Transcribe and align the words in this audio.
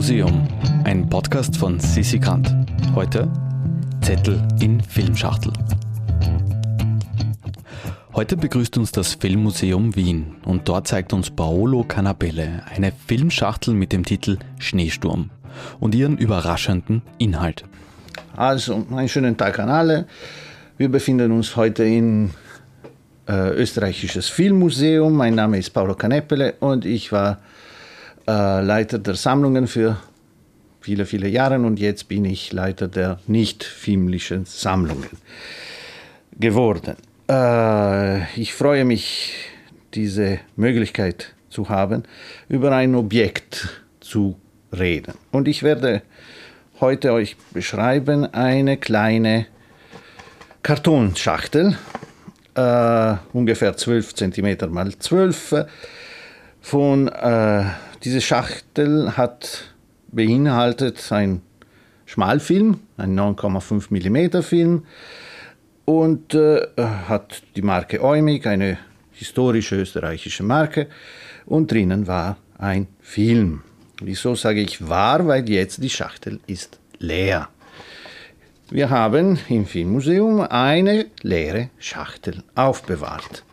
Filmmuseum, 0.00 0.48
ein 0.84 1.10
Podcast 1.10 1.58
von 1.58 1.78
Sissi 1.78 2.18
Grant. 2.18 2.56
Heute 2.94 3.30
Zettel 4.00 4.42
in 4.58 4.80
Filmschachtel. 4.80 5.52
Heute 8.14 8.38
begrüßt 8.38 8.78
uns 8.78 8.92
das 8.92 9.12
Filmmuseum 9.12 9.94
Wien 9.96 10.36
und 10.46 10.66
dort 10.70 10.88
zeigt 10.88 11.12
uns 11.12 11.28
Paolo 11.28 11.84
Canabelle 11.84 12.62
eine 12.74 12.92
Filmschachtel 12.92 13.74
mit 13.74 13.92
dem 13.92 14.06
Titel 14.06 14.38
Schneesturm 14.58 15.28
und 15.80 15.94
ihren 15.94 16.16
überraschenden 16.16 17.02
Inhalt. 17.18 17.64
Also, 18.34 18.86
einen 18.90 19.08
schönen 19.10 19.36
Tag 19.36 19.58
an 19.58 19.68
alle. 19.68 20.06
Wir 20.78 20.88
befinden 20.88 21.30
uns 21.30 21.56
heute 21.56 21.84
im 21.84 22.30
äh, 23.28 23.50
österreichisches 23.50 24.30
Filmmuseum. 24.30 25.14
Mein 25.14 25.34
Name 25.34 25.58
ist 25.58 25.70
Paolo 25.70 25.94
Caneppele 25.94 26.54
und 26.60 26.86
ich 26.86 27.12
war 27.12 27.40
äh, 28.26 28.62
Leiter 28.62 28.98
der 28.98 29.14
Sammlungen 29.14 29.66
für 29.66 29.96
viele, 30.80 31.06
viele 31.06 31.28
Jahre 31.28 31.58
und 31.58 31.78
jetzt 31.78 32.08
bin 32.08 32.24
ich 32.24 32.52
Leiter 32.52 32.88
der 32.88 33.18
nicht 33.26 33.64
filmlichen 33.64 34.44
Sammlungen 34.46 35.10
geworden. 36.38 36.96
Äh, 37.28 38.40
ich 38.40 38.54
freue 38.54 38.84
mich, 38.84 39.34
diese 39.94 40.38
Möglichkeit 40.56 41.34
zu 41.48 41.68
haben, 41.68 42.04
über 42.48 42.72
ein 42.72 42.94
Objekt 42.94 43.68
zu 44.00 44.36
reden. 44.72 45.14
Und 45.32 45.48
ich 45.48 45.62
werde 45.62 46.02
heute 46.80 47.12
euch 47.12 47.36
beschreiben 47.52 48.24
eine 48.32 48.76
kleine 48.76 49.46
Kartonschachtel, 50.62 51.76
äh, 52.54 53.14
ungefähr 53.32 53.76
12 53.76 54.14
cm 54.14 54.72
mal 54.72 54.92
12 54.96 55.66
von 56.60 57.08
äh, 57.08 57.64
diese 58.02 58.20
Schachtel 58.20 59.16
hat 59.16 59.74
beinhaltet 60.08 61.12
ein 61.12 61.42
Schmalfilm, 62.06 62.80
ein 62.96 63.18
9,5 63.18 63.90
mm 63.90 64.42
Film 64.42 64.84
und 65.84 66.34
äh, 66.34 66.66
hat 66.76 67.42
die 67.56 67.62
Marke 67.62 68.02
Eumig, 68.02 68.46
eine 68.46 68.78
historische 69.12 69.76
österreichische 69.76 70.42
Marke 70.42 70.88
und 71.46 71.70
drinnen 71.70 72.06
war 72.06 72.38
ein 72.58 72.88
Film. 73.00 73.62
Wieso 74.00 74.34
sage 74.34 74.60
ich 74.60 74.88
war? 74.88 75.26
Weil 75.26 75.48
jetzt 75.48 75.82
die 75.82 75.90
Schachtel 75.90 76.40
ist 76.46 76.78
leer. 76.98 77.48
Wir 78.70 78.88
haben 78.88 79.38
im 79.48 79.66
Filmmuseum 79.66 80.40
eine 80.40 81.06
leere 81.22 81.70
Schachtel 81.78 82.44
aufbewahrt. 82.54 83.44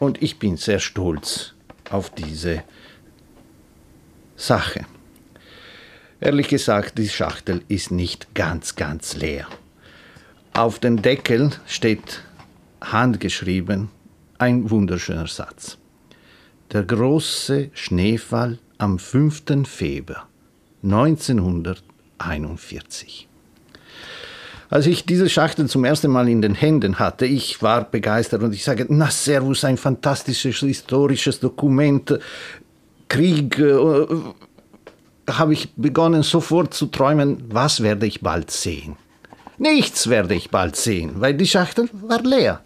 Und 0.00 0.22
ich 0.22 0.38
bin 0.38 0.56
sehr 0.56 0.80
stolz 0.80 1.54
auf 1.90 2.10
diese 2.10 2.64
Sache. 4.36 4.84
Ehrlich 6.20 6.48
gesagt, 6.48 6.98
die 6.98 7.08
Schachtel 7.08 7.62
ist 7.68 7.90
nicht 7.90 8.34
ganz, 8.34 8.76
ganz 8.76 9.14
leer. 9.14 9.46
Auf 10.52 10.78
dem 10.78 11.00
Deckel 11.02 11.50
steht 11.66 12.22
handgeschrieben 12.80 13.88
ein 14.38 14.70
wunderschöner 14.70 15.26
Satz. 15.26 15.76
Der 16.72 16.82
große 16.82 17.70
Schneefall 17.72 18.58
am 18.78 18.98
5. 18.98 19.66
Februar 19.66 20.28
1941. 20.82 23.28
Als 24.70 24.86
ich 24.86 25.04
diese 25.06 25.30
Schachtel 25.30 25.68
zum 25.68 25.84
ersten 25.84 26.10
Mal 26.10 26.28
in 26.28 26.42
den 26.42 26.54
Händen 26.54 26.98
hatte, 26.98 27.26
ich 27.26 27.62
war 27.62 27.84
begeistert 27.84 28.42
und 28.42 28.52
ich 28.54 28.64
sage, 28.64 28.86
na 28.88 29.08
Servus, 29.10 29.62
ein 29.64 29.76
fantastisches 29.76 30.60
historisches 30.60 31.38
Dokument, 31.38 32.18
Krieg, 33.08 33.58
äh, 33.58 34.06
habe 35.28 35.52
ich 35.52 35.72
begonnen 35.76 36.22
sofort 36.22 36.74
zu 36.74 36.86
träumen, 36.86 37.44
was 37.48 37.82
werde 37.82 38.06
ich 38.06 38.20
bald 38.20 38.50
sehen. 38.50 38.96
Nichts 39.58 40.08
werde 40.08 40.34
ich 40.34 40.50
bald 40.50 40.76
sehen, 40.76 41.20
weil 41.20 41.34
die 41.34 41.46
Schachtel 41.46 41.88
war 41.92 42.20
leer. 42.22 42.62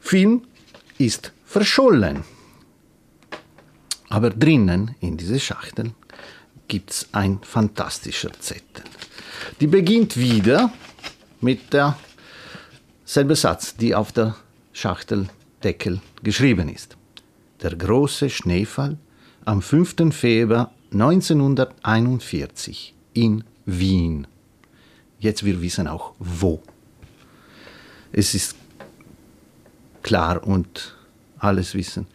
Film 0.00 0.42
ist 0.98 1.32
verschollen. 1.44 2.24
Aber 4.08 4.30
drinnen 4.30 4.96
in 5.00 5.16
dieser 5.16 5.38
Schachtel 5.38 5.92
gibt 6.68 6.90
es 6.90 7.08
ein 7.12 7.38
fantastischer 7.42 8.32
Zettel. 8.40 8.84
Die 9.60 9.66
beginnt 9.66 10.16
wieder 10.16 10.72
mit 11.40 11.72
der 11.72 11.96
selbe 13.04 13.36
Satz, 13.36 13.76
die 13.76 13.94
auf 13.94 14.12
der 14.12 14.36
Schachteldeckel 14.72 16.00
geschrieben 16.22 16.68
ist. 16.68 16.96
Der 17.62 17.76
große 17.76 18.30
Schneefall 18.30 18.96
am 19.44 19.62
5. 19.62 20.12
Februar 20.12 20.72
1941 20.92 22.94
in 23.14 23.44
Wien. 23.66 24.26
Jetzt 25.18 25.44
wir 25.44 25.60
wissen 25.62 25.86
auch 25.86 26.12
wo. 26.18 26.60
Es 28.12 28.34
ist 28.34 28.56
klar 30.02 30.46
und 30.46 30.96
alles 31.38 31.74
wissen. 31.74 32.06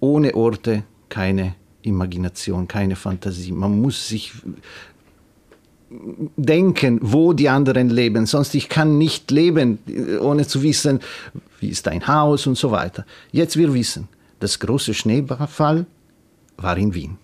Ohne 0.00 0.34
Orte 0.34 0.84
keine 1.08 1.54
Imagination, 1.82 2.68
keine 2.68 2.96
Fantasie. 2.96 3.52
Man 3.52 3.80
muss 3.80 4.08
sich 4.08 4.32
denken, 6.36 6.98
wo 7.02 7.32
die 7.32 7.48
anderen 7.48 7.90
leben. 7.90 8.26
Sonst 8.26 8.54
ich 8.54 8.68
kann 8.68 8.98
nicht 8.98 9.30
leben, 9.30 9.78
ohne 10.20 10.46
zu 10.46 10.62
wissen, 10.62 11.00
wie 11.60 11.68
ist 11.68 11.86
dein 11.86 12.06
Haus 12.06 12.46
und 12.46 12.56
so 12.56 12.70
weiter. 12.70 13.04
Jetzt 13.32 13.56
wir 13.56 13.72
wissen, 13.72 14.08
das 14.38 14.58
große 14.58 14.94
Schneefall 14.94 15.86
war 16.58 16.76
in 16.76 16.94
Wien. 16.94 17.16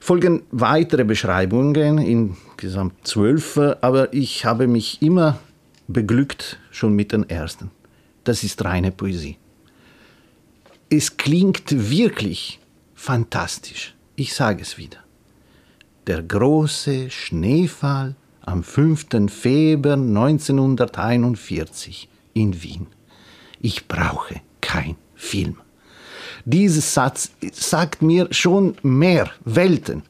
Folgen 0.00 0.42
weitere 0.50 1.04
Beschreibungen, 1.04 1.98
insgesamt 1.98 3.06
zwölf, 3.06 3.56
aber 3.80 4.12
ich 4.12 4.44
habe 4.44 4.66
mich 4.66 5.00
immer 5.00 5.38
beglückt 5.88 6.58
schon 6.70 6.94
mit 6.94 7.12
den 7.12 7.30
ersten. 7.30 7.70
Das 8.24 8.44
ist 8.44 8.62
reine 8.64 8.90
Poesie. 8.90 9.38
Es 10.90 11.16
klingt 11.16 11.90
wirklich 11.90 12.60
fantastisch. 12.94 13.94
Ich 14.16 14.34
sage 14.34 14.62
es 14.62 14.76
wieder. 14.78 14.98
Der 16.06 16.22
große 16.22 17.10
Schneefall 17.10 18.14
am 18.42 18.62
5. 18.62 19.06
Februar 19.28 19.96
1941 19.96 22.08
in 22.34 22.62
Wien. 22.62 22.86
Ich 23.60 23.88
brauche 23.88 24.40
kein 24.60 24.94
Film. 25.14 25.56
Dieser 26.44 26.80
Satz 26.80 27.30
sagt 27.52 28.02
mir 28.02 28.28
schon 28.30 28.76
mehr 28.82 29.30
Welten. 29.44 30.02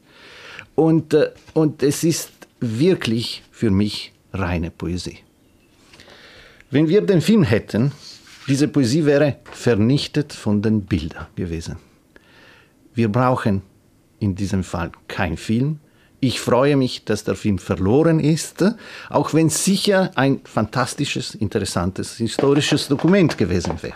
Und, 0.75 1.13
äh, 1.13 1.31
und 1.53 1.81
es 1.81 2.03
ist 2.03 2.31
wirklich 2.59 3.43
für 3.51 3.71
mich 3.71 4.11
reine 4.33 4.71
Poesie. 4.71 5.19
Wenn 6.71 6.89
wir 6.89 7.01
den 7.01 7.21
Film 7.21 7.43
hätten, 7.43 7.91
diese 8.47 8.67
Poesie 8.67 9.05
wäre 9.05 9.37
vernichtet 9.51 10.33
von 10.33 10.61
den 10.61 10.81
Bildern 10.81 11.27
gewesen. 11.35 11.77
Wir 12.93 13.11
brauchen 13.11 13.61
in 14.19 14.35
diesem 14.35 14.63
Fall 14.63 14.91
kein 15.07 15.37
Film. 15.37 15.79
Ich 16.19 16.39
freue 16.39 16.75
mich, 16.75 17.05
dass 17.05 17.23
der 17.23 17.35
Film 17.35 17.59
verloren 17.59 18.19
ist, 18.19 18.63
auch 19.09 19.33
wenn 19.33 19.47
es 19.47 19.63
sicher 19.63 20.11
ein 20.15 20.41
fantastisches, 20.43 21.35
interessantes, 21.35 22.17
historisches 22.17 22.87
Dokument 22.87 23.37
gewesen 23.37 23.73
wäre. 23.81 23.95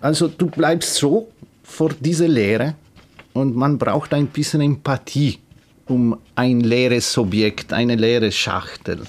Also 0.00 0.28
du 0.28 0.46
bleibst 0.46 0.94
so 0.94 1.28
vor 1.68 1.90
dieser 2.00 2.26
Leere 2.26 2.74
und 3.34 3.54
man 3.54 3.78
braucht 3.78 4.14
ein 4.14 4.26
bisschen 4.26 4.60
Empathie, 4.62 5.38
um 5.86 6.18
ein 6.34 6.60
leeres 6.60 7.16
Objekt, 7.18 7.72
eine 7.72 7.94
leere 7.94 8.32
Schachtel 8.32 9.02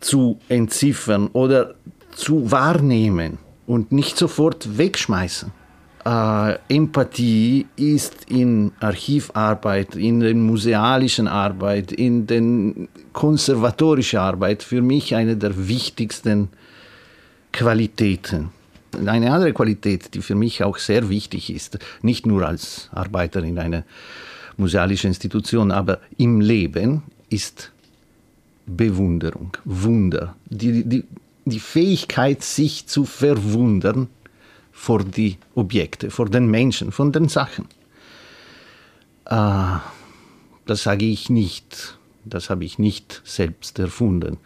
zu 0.00 0.38
entziffern 0.48 1.28
oder 1.28 1.74
zu 2.14 2.50
wahrnehmen 2.50 3.38
und 3.66 3.92
nicht 3.92 4.18
sofort 4.18 4.76
wegschmeißen. 4.76 5.50
Äh, 6.04 6.58
Empathie 6.68 7.66
ist 7.76 8.26
in 8.28 8.72
Archivarbeit, 8.80 9.94
in 9.96 10.20
der 10.20 10.34
musealischen 10.34 11.28
Arbeit, 11.28 11.92
in 11.92 12.26
der 12.26 12.42
konservatorischen 13.12 14.18
Arbeit 14.18 14.62
für 14.62 14.82
mich 14.82 15.14
eine 15.14 15.36
der 15.36 15.68
wichtigsten 15.68 16.48
Qualitäten 17.52 18.50
eine 18.96 19.32
andere 19.32 19.52
Qualität, 19.52 20.14
die 20.14 20.22
für 20.22 20.34
mich 20.34 20.62
auch 20.62 20.78
sehr 20.78 21.08
wichtig 21.08 21.50
ist, 21.50 21.78
nicht 22.02 22.26
nur 22.26 22.46
als 22.46 22.88
Arbeiter 22.92 23.42
in 23.42 23.58
einer 23.58 23.84
musealischen 24.56 25.08
Institution, 25.08 25.70
aber 25.70 26.00
im 26.16 26.40
Leben, 26.40 27.02
ist 27.28 27.72
Bewunderung, 28.66 29.56
Wunder, 29.64 30.36
die, 30.46 30.84
die, 30.84 31.04
die 31.44 31.60
Fähigkeit, 31.60 32.42
sich 32.42 32.86
zu 32.86 33.04
verwundern 33.04 34.08
vor 34.72 35.04
die 35.04 35.38
Objekte, 35.54 36.10
vor 36.10 36.28
den 36.28 36.50
Menschen, 36.50 36.92
von 36.92 37.12
den 37.12 37.28
Sachen. 37.28 37.66
Ah, 39.24 39.80
das 40.66 40.82
sage 40.82 41.06
ich 41.06 41.30
nicht, 41.30 41.98
das 42.24 42.50
habe 42.50 42.64
ich 42.64 42.78
nicht 42.78 43.22
selbst 43.24 43.78
erfunden. 43.78 44.38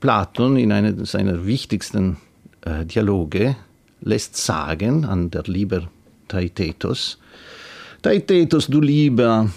Platon 0.00 0.56
in 0.56 0.72
einer 0.72 1.04
seiner 1.04 1.44
wichtigsten 1.46 2.16
äh, 2.62 2.84
Dialoge 2.84 3.56
lässt 4.00 4.36
sagen 4.36 5.04
an 5.04 5.30
der 5.30 5.44
Liebe 5.44 5.88
Taitetos, 6.28 7.18
Taitetos, 8.02 8.66
du 8.66 8.80
Lieber, 8.80 9.50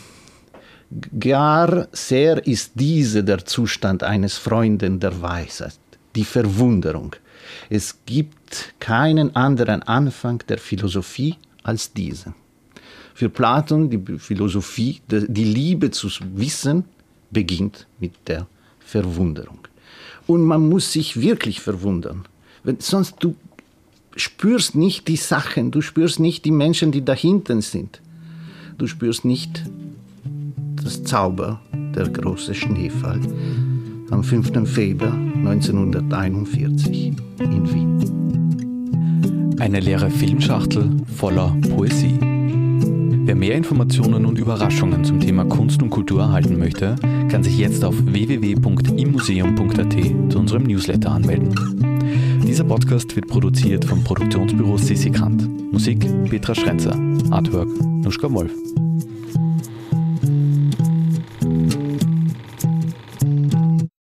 Gar 1.19 1.87
sehr 1.93 2.45
ist 2.45 2.73
diese 2.75 3.23
der 3.23 3.45
Zustand 3.45 4.03
eines 4.03 4.37
Freunden 4.37 4.99
der 4.99 5.21
Weisheit, 5.21 5.79
die 6.15 6.25
Verwunderung. 6.25 7.15
Es 7.69 7.99
gibt 8.05 8.73
keinen 8.79 9.33
anderen 9.35 9.83
Anfang 9.83 10.43
der 10.49 10.57
Philosophie 10.57 11.35
als 11.63 11.93
diese. 11.93 12.33
Für 13.13 13.29
Platon, 13.29 13.89
die 13.89 14.19
Philosophie, 14.19 15.01
die 15.07 15.45
Liebe 15.45 15.91
zu 15.91 16.09
wissen, 16.35 16.83
beginnt 17.29 17.87
mit 17.99 18.13
der 18.27 18.47
Verwunderung. 18.79 19.59
Und 20.27 20.43
man 20.43 20.67
muss 20.67 20.91
sich 20.91 21.21
wirklich 21.21 21.61
verwundern. 21.61 22.25
Sonst 22.79 23.15
du 23.19 23.35
spürst 24.15 24.75
nicht 24.75 25.07
die 25.07 25.15
Sachen, 25.15 25.71
du 25.71 25.81
spürst 25.81 26.19
nicht 26.19 26.45
die 26.45 26.51
Menschen, 26.51 26.91
die 26.91 27.03
dahinten 27.03 27.61
sind. 27.61 27.99
Du 28.77 28.85
spürst 28.87 29.25
nicht 29.25 29.63
das 30.83 31.03
Zauber 31.03 31.59
der 31.95 32.07
große 32.09 32.53
Schneefall 32.53 33.21
am 34.09 34.23
5. 34.23 34.69
Februar 34.69 35.13
1941 35.13 37.13
in 37.39 37.73
Wien. 37.73 39.55
Eine 39.59 39.79
leere 39.79 40.09
Filmschachtel 40.09 40.89
voller 41.15 41.55
Poesie. 41.69 42.19
Wer 43.23 43.35
mehr 43.35 43.55
Informationen 43.55 44.25
und 44.25 44.39
Überraschungen 44.39 45.05
zum 45.05 45.19
Thema 45.19 45.45
Kunst 45.45 45.79
und 45.81 45.91
Kultur 45.91 46.21
erhalten 46.21 46.57
möchte, 46.57 46.95
kann 47.29 47.43
sich 47.43 47.57
jetzt 47.57 47.85
auf 47.85 47.95
www.immuseum.at 47.97 50.31
zu 50.31 50.39
unserem 50.39 50.63
Newsletter 50.63 51.11
anmelden. 51.11 51.90
Dieser 52.51 52.65
Podcast 52.65 53.15
wird 53.15 53.29
produziert 53.29 53.85
vom 53.85 54.03
Produktionsbüro 54.03 54.77
Sissi 54.77 55.09
Grant. 55.09 55.47
Musik 55.71 56.05
Petra 56.29 56.53
Schrenzer. 56.53 56.99
Artwork 57.29 57.69
Nuschka 57.81 58.29
Wolf. 58.29 58.51